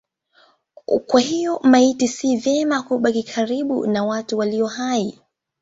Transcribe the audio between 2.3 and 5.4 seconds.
vema kubaki karibu na watu walio hai.